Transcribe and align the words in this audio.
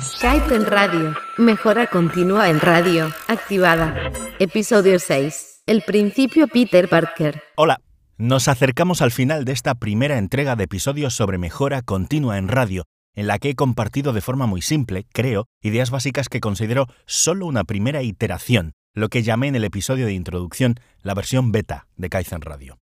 Skype 0.00 0.54
en 0.54 0.66
radio. 0.66 1.14
Mejora 1.36 1.86
continua 1.86 2.48
en 2.50 2.60
radio. 2.60 3.12
Activada. 3.28 4.10
Episodio 4.38 4.98
6. 4.98 5.62
El 5.66 5.82
principio 5.82 6.48
Peter 6.48 6.88
Parker. 6.88 7.42
Hola. 7.56 7.80
Nos 8.16 8.48
acercamos 8.48 9.02
al 9.02 9.12
final 9.12 9.44
de 9.44 9.52
esta 9.52 9.76
primera 9.76 10.18
entrega 10.18 10.56
de 10.56 10.64
episodios 10.64 11.14
sobre 11.14 11.38
mejora 11.38 11.82
continua 11.82 12.38
en 12.38 12.48
radio, 12.48 12.84
en 13.14 13.28
la 13.28 13.38
que 13.38 13.50
he 13.50 13.54
compartido 13.54 14.12
de 14.12 14.20
forma 14.20 14.46
muy 14.46 14.60
simple, 14.60 15.06
creo, 15.12 15.46
ideas 15.62 15.90
básicas 15.90 16.28
que 16.28 16.40
considero 16.40 16.86
solo 17.06 17.46
una 17.46 17.62
primera 17.62 18.02
iteración, 18.02 18.72
lo 18.94 19.08
que 19.08 19.22
llamé 19.22 19.46
en 19.46 19.54
el 19.54 19.64
episodio 19.64 20.06
de 20.06 20.14
introducción 20.14 20.74
la 21.02 21.14
versión 21.14 21.52
beta 21.52 21.86
de 21.96 22.08
Kaizen 22.08 22.40
Radio. 22.40 22.78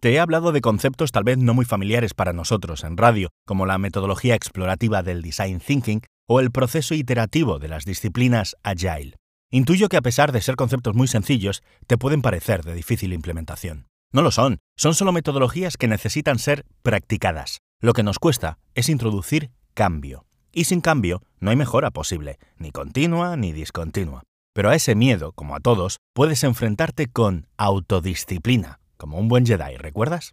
Te 0.00 0.12
he 0.12 0.20
hablado 0.20 0.50
de 0.50 0.60
conceptos 0.60 1.12
tal 1.12 1.22
vez 1.22 1.38
no 1.38 1.54
muy 1.54 1.64
familiares 1.64 2.12
para 2.12 2.32
nosotros 2.32 2.82
en 2.82 2.96
radio, 2.96 3.30
como 3.46 3.66
la 3.66 3.78
metodología 3.78 4.34
explorativa 4.34 5.04
del 5.04 5.22
design 5.22 5.60
thinking 5.60 6.02
o 6.26 6.40
el 6.40 6.50
proceso 6.50 6.94
iterativo 6.94 7.58
de 7.58 7.68
las 7.68 7.84
disciplinas 7.84 8.56
agile. 8.62 9.16
Intuyo 9.50 9.88
que 9.88 9.96
a 9.96 10.02
pesar 10.02 10.32
de 10.32 10.40
ser 10.40 10.56
conceptos 10.56 10.94
muy 10.94 11.06
sencillos, 11.06 11.62
te 11.86 11.96
pueden 11.96 12.22
parecer 12.22 12.64
de 12.64 12.74
difícil 12.74 13.12
implementación. 13.12 13.86
No 14.12 14.22
lo 14.22 14.30
son, 14.30 14.58
son 14.76 14.94
solo 14.94 15.12
metodologías 15.12 15.76
que 15.76 15.88
necesitan 15.88 16.38
ser 16.38 16.64
practicadas. 16.82 17.58
Lo 17.80 17.92
que 17.92 18.02
nos 18.02 18.18
cuesta 18.18 18.58
es 18.74 18.88
introducir 18.88 19.50
cambio. 19.74 20.26
Y 20.52 20.64
sin 20.64 20.80
cambio 20.80 21.22
no 21.38 21.50
hay 21.50 21.56
mejora 21.56 21.90
posible, 21.90 22.38
ni 22.56 22.72
continua 22.72 23.36
ni 23.36 23.52
discontinua. 23.52 24.22
Pero 24.54 24.70
a 24.70 24.74
ese 24.74 24.94
miedo, 24.94 25.32
como 25.32 25.54
a 25.54 25.60
todos, 25.60 25.98
puedes 26.14 26.42
enfrentarte 26.42 27.08
con 27.08 27.46
autodisciplina, 27.58 28.80
como 28.96 29.18
un 29.18 29.28
buen 29.28 29.44
Jedi, 29.44 29.76
¿recuerdas? 29.76 30.32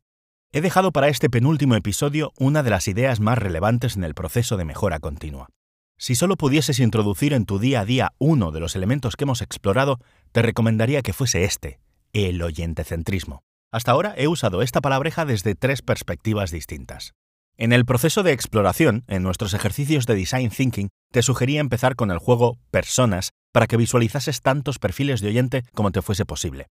He 0.53 0.61
dejado 0.61 0.91
para 0.91 1.09
este 1.09 1.29
penúltimo 1.29 1.75
episodio 1.75 2.31
una 2.39 2.63
de 2.63 2.69
las 2.69 2.87
ideas 2.87 3.19
más 3.19 3.37
relevantes 3.37 3.97
en 3.97 4.05
el 4.05 4.13
proceso 4.13 4.55
de 4.55 4.65
mejora 4.65 4.99
continua. 4.99 5.49
Si 5.97 6.15
solo 6.15 6.35
pudieses 6.35 6.79
introducir 6.79 7.33
en 7.33 7.45
tu 7.45 7.59
día 7.59 7.81
a 7.81 7.85
día 7.85 8.13
uno 8.17 8.51
de 8.51 8.59
los 8.59 8.75
elementos 8.75 9.15
que 9.15 9.23
hemos 9.23 9.41
explorado, 9.41 9.99
te 10.31 10.41
recomendaría 10.41 11.01
que 11.01 11.13
fuese 11.13 11.43
este, 11.43 11.79
el 12.13 12.41
oyentecentrismo. 12.41 13.43
Hasta 13.71 13.91
ahora 13.91 14.13
he 14.17 14.27
usado 14.27 14.61
esta 14.61 14.81
palabreja 14.81 15.25
desde 15.25 15.55
tres 15.55 15.81
perspectivas 15.81 16.51
distintas. 16.51 17.13
En 17.57 17.71
el 17.71 17.85
proceso 17.85 18.23
de 18.23 18.31
exploración, 18.31 19.03
en 19.07 19.23
nuestros 19.23 19.53
ejercicios 19.53 20.05
de 20.05 20.15
design 20.15 20.49
thinking, 20.49 20.89
te 21.11 21.21
sugería 21.21 21.59
empezar 21.59 21.95
con 21.95 22.11
el 22.11 22.17
juego 22.17 22.57
Personas 22.71 23.29
para 23.51 23.67
que 23.67 23.77
visualizases 23.77 24.41
tantos 24.41 24.79
perfiles 24.79 25.21
de 25.21 25.29
oyente 25.29 25.63
como 25.73 25.91
te 25.91 26.01
fuese 26.01 26.25
posible. 26.25 26.67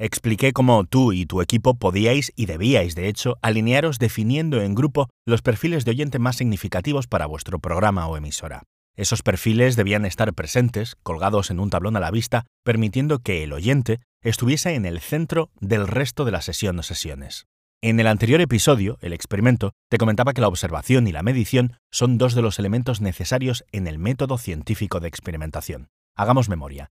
Expliqué 0.00 0.52
cómo 0.52 0.84
tú 0.84 1.12
y 1.12 1.26
tu 1.26 1.42
equipo 1.42 1.74
podíais 1.74 2.32
y 2.36 2.46
debíais, 2.46 2.94
de 2.94 3.08
hecho, 3.08 3.36
alinearos 3.42 3.98
definiendo 3.98 4.62
en 4.62 4.76
grupo 4.76 5.08
los 5.26 5.42
perfiles 5.42 5.84
de 5.84 5.90
oyente 5.90 6.20
más 6.20 6.36
significativos 6.36 7.08
para 7.08 7.26
vuestro 7.26 7.58
programa 7.58 8.06
o 8.06 8.16
emisora. 8.16 8.62
Esos 8.96 9.22
perfiles 9.22 9.74
debían 9.74 10.04
estar 10.04 10.32
presentes, 10.34 10.94
colgados 11.02 11.50
en 11.50 11.58
un 11.58 11.70
tablón 11.70 11.96
a 11.96 12.00
la 12.00 12.12
vista, 12.12 12.46
permitiendo 12.64 13.18
que 13.18 13.42
el 13.42 13.52
oyente 13.52 13.98
estuviese 14.22 14.74
en 14.74 14.86
el 14.86 15.00
centro 15.00 15.50
del 15.60 15.88
resto 15.88 16.24
de 16.24 16.30
la 16.30 16.42
sesión 16.42 16.78
o 16.78 16.84
sesiones. 16.84 17.46
En 17.82 17.98
el 17.98 18.06
anterior 18.06 18.40
episodio, 18.40 18.98
el 19.00 19.12
experimento, 19.12 19.72
te 19.90 19.98
comentaba 19.98 20.32
que 20.32 20.40
la 20.40 20.48
observación 20.48 21.08
y 21.08 21.12
la 21.12 21.24
medición 21.24 21.76
son 21.90 22.18
dos 22.18 22.36
de 22.36 22.42
los 22.42 22.60
elementos 22.60 23.00
necesarios 23.00 23.64
en 23.72 23.88
el 23.88 23.98
método 23.98 24.38
científico 24.38 25.00
de 25.00 25.08
experimentación. 25.08 25.88
Hagamos 26.16 26.48
memoria. 26.48 26.88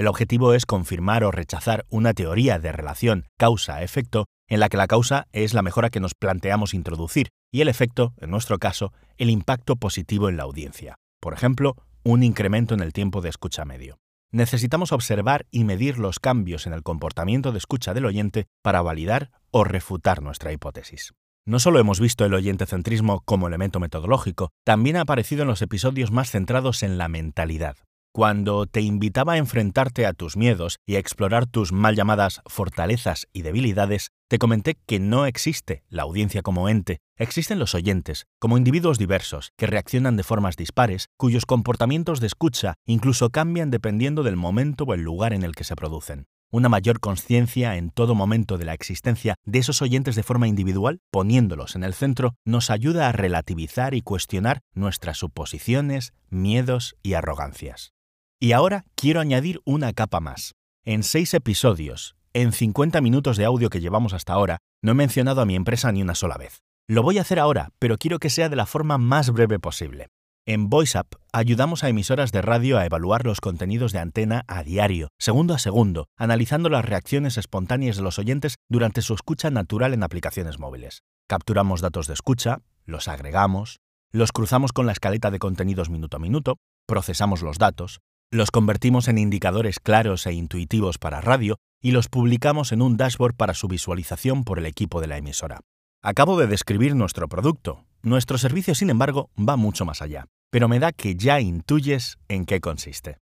El 0.00 0.06
objetivo 0.06 0.54
es 0.54 0.64
confirmar 0.64 1.24
o 1.24 1.30
rechazar 1.30 1.84
una 1.90 2.14
teoría 2.14 2.58
de 2.58 2.72
relación 2.72 3.26
causa-efecto 3.36 4.24
en 4.48 4.58
la 4.58 4.70
que 4.70 4.78
la 4.78 4.86
causa 4.86 5.26
es 5.32 5.52
la 5.52 5.60
mejora 5.60 5.90
que 5.90 6.00
nos 6.00 6.14
planteamos 6.14 6.72
introducir 6.72 7.28
y 7.52 7.60
el 7.60 7.68
efecto, 7.68 8.14
en 8.16 8.30
nuestro 8.30 8.58
caso, 8.58 8.94
el 9.18 9.28
impacto 9.28 9.76
positivo 9.76 10.30
en 10.30 10.38
la 10.38 10.44
audiencia. 10.44 10.94
Por 11.20 11.34
ejemplo, 11.34 11.76
un 12.02 12.22
incremento 12.22 12.72
en 12.72 12.80
el 12.80 12.94
tiempo 12.94 13.20
de 13.20 13.28
escucha 13.28 13.66
medio. 13.66 13.98
Necesitamos 14.32 14.92
observar 14.92 15.44
y 15.50 15.64
medir 15.64 15.98
los 15.98 16.18
cambios 16.18 16.66
en 16.66 16.72
el 16.72 16.82
comportamiento 16.82 17.52
de 17.52 17.58
escucha 17.58 17.92
del 17.92 18.06
oyente 18.06 18.46
para 18.62 18.80
validar 18.80 19.30
o 19.50 19.64
refutar 19.64 20.22
nuestra 20.22 20.50
hipótesis. 20.50 21.12
No 21.44 21.58
solo 21.58 21.78
hemos 21.78 22.00
visto 22.00 22.24
el 22.24 22.32
oyentecentrismo 22.32 23.20
como 23.26 23.48
elemento 23.48 23.80
metodológico, 23.80 24.48
también 24.64 24.96
ha 24.96 25.02
aparecido 25.02 25.42
en 25.42 25.48
los 25.48 25.60
episodios 25.60 26.10
más 26.10 26.30
centrados 26.30 26.82
en 26.82 26.96
la 26.96 27.08
mentalidad, 27.08 27.76
cuando 28.20 28.66
te 28.66 28.82
invitaba 28.82 29.32
a 29.32 29.36
enfrentarte 29.38 30.04
a 30.04 30.12
tus 30.12 30.36
miedos 30.36 30.76
y 30.84 30.96
a 30.96 30.98
explorar 30.98 31.46
tus 31.46 31.72
mal 31.72 31.96
llamadas 31.96 32.42
fortalezas 32.44 33.26
y 33.32 33.40
debilidades, 33.40 34.10
te 34.28 34.36
comenté 34.36 34.76
que 34.84 35.00
no 35.00 35.24
existe 35.24 35.84
la 35.88 36.02
audiencia 36.02 36.42
como 36.42 36.68
ente, 36.68 36.98
existen 37.16 37.58
los 37.58 37.74
oyentes, 37.74 38.26
como 38.38 38.58
individuos 38.58 38.98
diversos, 38.98 39.52
que 39.56 39.66
reaccionan 39.66 40.18
de 40.18 40.22
formas 40.22 40.56
dispares, 40.56 41.06
cuyos 41.16 41.46
comportamientos 41.46 42.20
de 42.20 42.26
escucha 42.26 42.74
incluso 42.84 43.30
cambian 43.30 43.70
dependiendo 43.70 44.22
del 44.22 44.36
momento 44.36 44.84
o 44.84 44.92
el 44.92 45.00
lugar 45.00 45.32
en 45.32 45.42
el 45.42 45.54
que 45.54 45.64
se 45.64 45.74
producen. 45.74 46.26
Una 46.50 46.68
mayor 46.68 47.00
conciencia 47.00 47.78
en 47.78 47.88
todo 47.88 48.14
momento 48.14 48.58
de 48.58 48.66
la 48.66 48.74
existencia 48.74 49.36
de 49.46 49.60
esos 49.60 49.80
oyentes 49.80 50.14
de 50.14 50.24
forma 50.24 50.46
individual, 50.46 51.00
poniéndolos 51.10 51.74
en 51.74 51.84
el 51.84 51.94
centro, 51.94 52.34
nos 52.44 52.68
ayuda 52.68 53.08
a 53.08 53.12
relativizar 53.12 53.94
y 53.94 54.02
cuestionar 54.02 54.60
nuestras 54.74 55.16
suposiciones, 55.16 56.12
miedos 56.28 56.96
y 57.02 57.14
arrogancias. 57.14 57.94
Y 58.42 58.52
ahora 58.52 58.86
quiero 58.94 59.20
añadir 59.20 59.60
una 59.66 59.92
capa 59.92 60.18
más. 60.18 60.54
En 60.86 61.02
seis 61.02 61.34
episodios, 61.34 62.16
en 62.32 62.52
50 62.52 63.02
minutos 63.02 63.36
de 63.36 63.44
audio 63.44 63.68
que 63.68 63.82
llevamos 63.82 64.14
hasta 64.14 64.32
ahora, 64.32 64.60
no 64.82 64.92
he 64.92 64.94
mencionado 64.94 65.42
a 65.42 65.44
mi 65.44 65.56
empresa 65.56 65.92
ni 65.92 66.00
una 66.00 66.14
sola 66.14 66.38
vez. 66.38 66.62
Lo 66.88 67.02
voy 67.02 67.18
a 67.18 67.20
hacer 67.20 67.38
ahora, 67.38 67.68
pero 67.78 67.98
quiero 67.98 68.18
que 68.18 68.30
sea 68.30 68.48
de 68.48 68.56
la 68.56 68.64
forma 68.64 68.96
más 68.96 69.30
breve 69.30 69.58
posible. 69.58 70.06
En 70.46 70.70
VoiceUp 70.70 71.16
ayudamos 71.34 71.84
a 71.84 71.90
emisoras 71.90 72.32
de 72.32 72.40
radio 72.40 72.78
a 72.78 72.86
evaluar 72.86 73.26
los 73.26 73.42
contenidos 73.42 73.92
de 73.92 73.98
antena 73.98 74.44
a 74.48 74.62
diario, 74.62 75.08
segundo 75.18 75.52
a 75.52 75.58
segundo, 75.58 76.06
analizando 76.16 76.70
las 76.70 76.86
reacciones 76.86 77.36
espontáneas 77.36 77.96
de 77.96 78.02
los 78.02 78.18
oyentes 78.18 78.54
durante 78.70 79.02
su 79.02 79.12
escucha 79.12 79.50
natural 79.50 79.92
en 79.92 80.02
aplicaciones 80.02 80.58
móviles. 80.58 81.02
Capturamos 81.28 81.82
datos 81.82 82.06
de 82.06 82.14
escucha, 82.14 82.62
los 82.86 83.06
agregamos, 83.06 83.80
los 84.12 84.32
cruzamos 84.32 84.72
con 84.72 84.86
la 84.86 84.92
escaleta 84.92 85.30
de 85.30 85.38
contenidos 85.38 85.90
minuto 85.90 86.16
a 86.16 86.20
minuto, 86.20 86.56
procesamos 86.86 87.42
los 87.42 87.58
datos, 87.58 88.00
los 88.32 88.52
convertimos 88.52 89.08
en 89.08 89.18
indicadores 89.18 89.80
claros 89.80 90.24
e 90.26 90.32
intuitivos 90.32 90.98
para 90.98 91.20
radio 91.20 91.56
y 91.82 91.90
los 91.90 92.08
publicamos 92.08 92.70
en 92.70 92.80
un 92.80 92.96
dashboard 92.96 93.34
para 93.34 93.54
su 93.54 93.66
visualización 93.66 94.44
por 94.44 94.58
el 94.58 94.66
equipo 94.66 95.00
de 95.00 95.08
la 95.08 95.16
emisora. 95.16 95.60
Acabo 96.02 96.38
de 96.38 96.46
describir 96.46 96.94
nuestro 96.94 97.28
producto. 97.28 97.84
Nuestro 98.02 98.38
servicio, 98.38 98.74
sin 98.74 98.88
embargo, 98.88 99.30
va 99.36 99.56
mucho 99.56 99.84
más 99.84 100.00
allá, 100.00 100.26
pero 100.50 100.68
me 100.68 100.78
da 100.78 100.92
que 100.92 101.16
ya 101.16 101.40
intuyes 101.40 102.18
en 102.28 102.46
qué 102.46 102.60
consiste. 102.60 103.18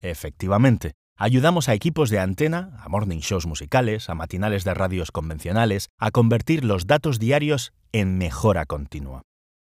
Efectivamente, 0.00 0.92
ayudamos 1.16 1.68
a 1.68 1.74
equipos 1.74 2.10
de 2.10 2.20
antena, 2.20 2.76
a 2.78 2.88
morning 2.88 3.18
shows 3.18 3.46
musicales, 3.46 4.08
a 4.08 4.14
matinales 4.14 4.64
de 4.64 4.72
radios 4.72 5.10
convencionales, 5.10 5.88
a 5.98 6.10
convertir 6.12 6.64
los 6.64 6.86
datos 6.86 7.18
diarios 7.18 7.72
en 7.92 8.18
mejora 8.18 8.66
continua. 8.66 9.22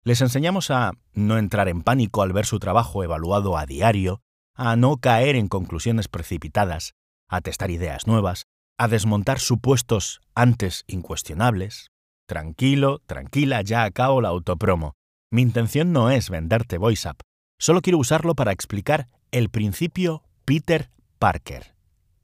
Les 0.04 0.20
enseñamos 0.22 0.72
a 0.72 0.94
no 1.14 1.38
entrar 1.38 1.68
en 1.68 1.84
pánico 1.84 2.24
al 2.24 2.34
ver 2.34 2.48
su 2.48 2.58
trabajo 2.58 3.04
evaluado 3.04 3.56
a 3.56 3.68
diario, 3.68 4.22
a 4.56 4.76
no 4.76 4.98
caer 4.98 5.36
en 5.36 5.48
conclusiones 5.48 6.08
precipitadas, 6.08 6.96
a 7.30 7.42
testar 7.42 7.70
ideas 7.70 8.08
nuevas, 8.08 8.46
a 8.80 8.88
desmontar 8.88 9.40
supuestos 9.40 10.22
antes 10.34 10.86
incuestionables. 10.88 11.92
Tranquilo, 12.28 13.00
tranquila, 13.06 13.62
ya 13.62 13.84
acabo 13.84 14.22
la 14.22 14.30
autopromo. 14.30 14.96
Mi 15.30 15.44
intención 15.44 15.92
no 15.92 16.10
es 16.10 16.32
venderte 16.32 16.80
VoiceUp, 16.80 17.22
solo 17.60 17.82
quiero 17.82 18.00
usarlo 18.00 18.34
para 18.34 18.52
explicar 18.52 19.06
el 19.30 19.50
principio 19.50 20.24
Peter 20.46 20.90
Parker. 21.20 21.76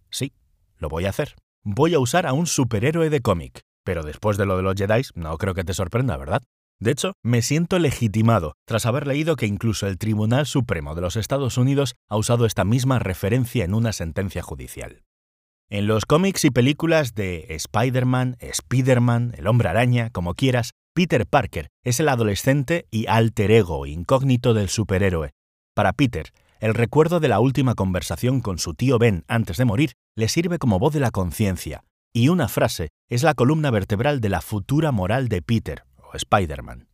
Sí, 0.10 0.34
lo 0.80 0.90
voy 0.90 1.06
a 1.06 1.10
hacer. 1.10 1.36
Voy 1.64 1.94
a 1.94 2.00
usar 2.00 2.26
a 2.26 2.34
un 2.34 2.48
superhéroe 2.48 3.12
de 3.12 3.22
cómic, 3.22 3.62
pero 3.84 4.02
después 4.02 4.36
de 4.38 4.48
lo 4.48 4.58
de 4.58 4.64
los 4.64 4.74
Jedi 4.76 5.04
no 5.14 5.38
creo 5.38 5.54
que 5.54 5.64
te 5.64 5.76
sorprenda, 5.76 6.18
¿verdad? 6.18 6.42
De 6.80 6.92
hecho, 6.92 7.14
me 7.24 7.42
siento 7.42 7.80
legitimado 7.80 8.54
tras 8.66 8.86
haber 8.86 9.08
leído 9.08 9.36
que 9.36 9.48
incluso 9.48 9.88
el 9.88 9.98
Tribunal 9.98 10.46
Supremo 10.46 10.94
de 10.94 11.02
los 11.02 11.16
Estados 11.16 11.58
Unidos 11.58 11.96
ha 12.08 12.18
usado 12.18 12.46
esta 12.46 12.66
misma 12.66 13.00
referencia 13.00 13.66
en 13.66 13.74
una 13.74 13.94
sentencia 13.94 14.44
judicial. 14.44 15.04
En 15.70 15.88
los 15.88 16.06
cómics 16.06 16.46
y 16.46 16.52
películas 16.52 17.14
de 17.14 17.48
Spider-Man, 17.50 18.38
Spider-Man, 18.40 19.34
el 19.38 19.48
hombre 19.48 19.70
araña, 19.70 20.12
como 20.12 20.36
quieras, 20.36 20.72
Peter 20.94 21.26
Parker 21.26 21.68
es 21.84 22.00
el 22.00 22.10
adolescente 22.10 22.88
y 22.92 23.08
alter 23.08 23.52
ego 23.52 23.86
incógnito 23.86 24.54
del 24.54 24.70
superhéroe. 24.70 25.32
Para 25.76 25.94
Peter, 25.94 26.32
el 26.60 26.74
recuerdo 26.74 27.20
de 27.20 27.28
la 27.28 27.40
última 27.40 27.76
conversación 27.76 28.40
con 28.42 28.60
su 28.60 28.76
tío 28.76 28.98
Ben 28.98 29.24
antes 29.28 29.58
de 29.58 29.66
morir 29.66 29.94
le 30.16 30.30
sirve 30.30 30.58
como 30.58 30.80
voz 30.80 30.94
de 30.94 31.00
la 31.00 31.12
conciencia, 31.12 31.84
y 32.14 32.30
una 32.30 32.48
frase 32.48 32.90
es 33.10 33.24
la 33.24 33.34
columna 33.34 33.70
vertebral 33.70 34.22
de 34.22 34.30
la 34.30 34.42
futura 34.42 34.92
moral 34.92 35.28
de 35.28 35.42
Peter, 35.42 35.84
Spider-Man. 36.14 36.88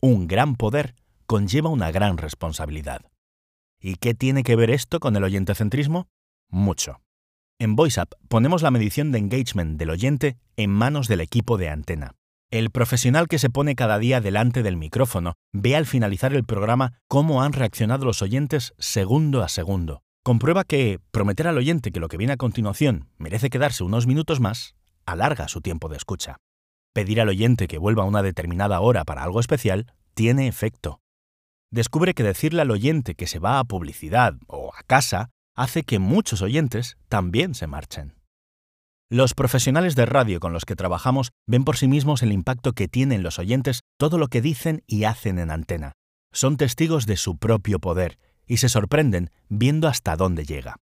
Un 0.00 0.26
gran 0.26 0.56
poder 0.56 0.94
conlleva 1.26 1.70
una 1.70 1.90
gran 1.90 2.18
responsabilidad. 2.18 3.02
¿Y 3.80 3.96
qué 3.96 4.14
tiene 4.14 4.42
que 4.42 4.56
ver 4.56 4.70
esto 4.70 5.00
con 5.00 5.16
el 5.16 5.24
oyentecentrismo? 5.24 6.08
Mucho. 6.48 7.00
En 7.58 7.76
VoiceUp 7.76 8.14
ponemos 8.28 8.62
la 8.62 8.70
medición 8.70 9.12
de 9.12 9.18
engagement 9.18 9.78
del 9.78 9.90
oyente 9.90 10.36
en 10.56 10.70
manos 10.70 11.08
del 11.08 11.20
equipo 11.20 11.58
de 11.58 11.68
antena. 11.68 12.16
El 12.50 12.70
profesional 12.70 13.28
que 13.28 13.38
se 13.38 13.48
pone 13.48 13.74
cada 13.74 13.98
día 13.98 14.20
delante 14.20 14.62
del 14.62 14.76
micrófono 14.76 15.34
ve 15.52 15.74
al 15.74 15.86
finalizar 15.86 16.34
el 16.34 16.44
programa 16.44 16.98
cómo 17.08 17.42
han 17.42 17.54
reaccionado 17.54 18.04
los 18.04 18.20
oyentes 18.20 18.74
segundo 18.78 19.42
a 19.42 19.48
segundo. 19.48 20.02
Comprueba 20.22 20.64
que 20.64 21.00
prometer 21.10 21.48
al 21.48 21.56
oyente 21.56 21.92
que 21.92 22.00
lo 22.00 22.08
que 22.08 22.18
viene 22.18 22.34
a 22.34 22.36
continuación 22.36 23.08
merece 23.16 23.48
quedarse 23.48 23.84
unos 23.84 24.06
minutos 24.06 24.40
más 24.40 24.74
alarga 25.06 25.48
su 25.48 25.60
tiempo 25.60 25.88
de 25.88 25.96
escucha. 25.96 26.36
Pedir 26.92 27.20
al 27.20 27.30
oyente 27.30 27.68
que 27.68 27.78
vuelva 27.78 28.02
a 28.02 28.06
una 28.06 28.22
determinada 28.22 28.80
hora 28.80 29.04
para 29.04 29.22
algo 29.22 29.40
especial 29.40 29.92
tiene 30.14 30.46
efecto. 30.46 31.00
Descubre 31.70 32.12
que 32.12 32.22
decirle 32.22 32.60
al 32.60 32.70
oyente 32.70 33.14
que 33.14 33.26
se 33.26 33.38
va 33.38 33.58
a 33.58 33.64
publicidad 33.64 34.34
o 34.46 34.72
a 34.74 34.82
casa 34.82 35.30
hace 35.56 35.84
que 35.84 35.98
muchos 35.98 36.42
oyentes 36.42 36.98
también 37.08 37.54
se 37.54 37.66
marchen. 37.66 38.14
Los 39.08 39.32
profesionales 39.32 39.94
de 39.94 40.04
radio 40.04 40.38
con 40.38 40.52
los 40.52 40.64
que 40.66 40.76
trabajamos 40.76 41.32
ven 41.46 41.64
por 41.64 41.78
sí 41.78 41.88
mismos 41.88 42.22
el 42.22 42.32
impacto 42.32 42.72
que 42.72 42.88
tienen 42.88 43.22
los 43.22 43.38
oyentes 43.38 43.80
todo 43.98 44.18
lo 44.18 44.28
que 44.28 44.42
dicen 44.42 44.82
y 44.86 45.04
hacen 45.04 45.38
en 45.38 45.50
antena. 45.50 45.92
Son 46.30 46.58
testigos 46.58 47.06
de 47.06 47.16
su 47.16 47.38
propio 47.38 47.78
poder 47.78 48.18
y 48.46 48.58
se 48.58 48.68
sorprenden 48.68 49.30
viendo 49.48 49.88
hasta 49.88 50.16
dónde 50.16 50.44
llega. 50.44 50.76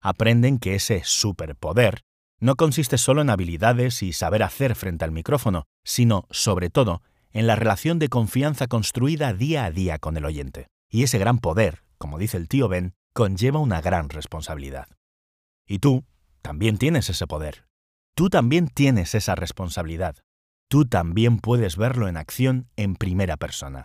Aprenden 0.00 0.58
que 0.58 0.76
ese 0.76 1.02
superpoder 1.04 2.02
no 2.42 2.56
consiste 2.56 2.98
solo 2.98 3.22
en 3.22 3.30
habilidades 3.30 4.02
y 4.02 4.12
saber 4.12 4.42
hacer 4.42 4.74
frente 4.74 5.04
al 5.04 5.12
micrófono, 5.12 5.62
sino, 5.84 6.26
sobre 6.32 6.70
todo, 6.70 7.00
en 7.30 7.46
la 7.46 7.54
relación 7.54 8.00
de 8.00 8.08
confianza 8.08 8.66
construida 8.66 9.32
día 9.32 9.64
a 9.64 9.70
día 9.70 10.00
con 10.00 10.16
el 10.16 10.24
oyente. 10.24 10.66
Y 10.90 11.04
ese 11.04 11.18
gran 11.18 11.38
poder, 11.38 11.84
como 11.98 12.18
dice 12.18 12.36
el 12.38 12.48
tío 12.48 12.66
Ben, 12.66 12.94
conlleva 13.14 13.60
una 13.60 13.80
gran 13.80 14.08
responsabilidad. 14.08 14.88
Y 15.68 15.78
tú, 15.78 16.04
también 16.42 16.78
tienes 16.78 17.08
ese 17.10 17.28
poder. 17.28 17.68
Tú 18.16 18.28
también 18.28 18.66
tienes 18.66 19.14
esa 19.14 19.36
responsabilidad. 19.36 20.16
Tú 20.68 20.84
también 20.84 21.38
puedes 21.38 21.76
verlo 21.76 22.08
en 22.08 22.16
acción 22.16 22.68
en 22.74 22.96
primera 22.96 23.36
persona. 23.36 23.84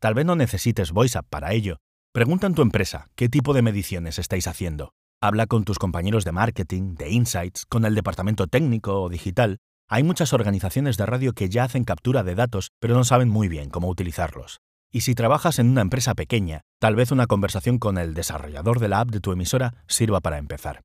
Tal 0.00 0.14
vez 0.14 0.24
no 0.24 0.36
necesites 0.36 0.92
VoiceUp 0.92 1.26
para 1.28 1.54
ello. 1.54 1.78
Pregunta 2.12 2.46
en 2.46 2.54
tu 2.54 2.62
empresa 2.62 3.08
qué 3.16 3.28
tipo 3.28 3.52
de 3.52 3.62
mediciones 3.62 4.20
estáis 4.20 4.46
haciendo. 4.46 4.92
Habla 5.22 5.46
con 5.46 5.64
tus 5.64 5.78
compañeros 5.78 6.26
de 6.26 6.32
marketing, 6.32 6.94
de 6.94 7.08
insights, 7.08 7.64
con 7.64 7.86
el 7.86 7.94
departamento 7.94 8.48
técnico 8.48 9.00
o 9.00 9.08
digital. 9.08 9.56
Hay 9.88 10.02
muchas 10.02 10.34
organizaciones 10.34 10.98
de 10.98 11.06
radio 11.06 11.32
que 11.32 11.48
ya 11.48 11.64
hacen 11.64 11.84
captura 11.84 12.22
de 12.22 12.34
datos, 12.34 12.70
pero 12.80 12.94
no 12.94 13.02
saben 13.02 13.30
muy 13.30 13.48
bien 13.48 13.70
cómo 13.70 13.88
utilizarlos. 13.88 14.58
Y 14.92 15.00
si 15.00 15.14
trabajas 15.14 15.58
en 15.58 15.70
una 15.70 15.80
empresa 15.80 16.14
pequeña, 16.14 16.60
tal 16.78 16.96
vez 16.96 17.12
una 17.12 17.26
conversación 17.26 17.78
con 17.78 17.96
el 17.96 18.12
desarrollador 18.12 18.78
de 18.78 18.88
la 18.88 19.00
app 19.00 19.08
de 19.08 19.20
tu 19.20 19.32
emisora 19.32 19.82
sirva 19.88 20.20
para 20.20 20.36
empezar. 20.36 20.82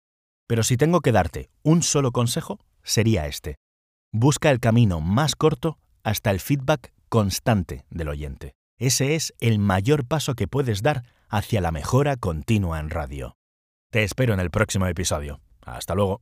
Pero 0.47 0.63
si 0.63 0.77
tengo 0.77 1.01
que 1.01 1.11
darte 1.11 1.49
un 1.61 1.83
solo 1.83 2.13
consejo, 2.13 2.59
sería 2.83 3.27
este. 3.27 3.57
Busca 4.13 4.49
el 4.49 4.61
camino 4.61 5.01
más 5.01 5.35
corto 5.35 5.77
hasta 6.03 6.31
el 6.31 6.39
feedback 6.39 6.93
constante 7.09 7.83
del 7.89 8.07
oyente. 8.07 8.53
Ese 8.79 9.15
es 9.15 9.33
el 9.39 9.59
mayor 9.59 10.05
paso 10.05 10.35
que 10.35 10.47
puedes 10.47 10.81
dar 10.81 11.03
hacia 11.27 11.59
la 11.59 11.71
mejora 11.71 12.15
continua 12.15 12.79
en 12.79 12.89
radio. 12.89 13.35
Te 13.91 14.03
espero 14.03 14.33
en 14.33 14.39
el 14.39 14.51
próximo 14.51 14.87
episodio. 14.87 15.41
Hasta 15.65 15.95
luego. 15.95 16.21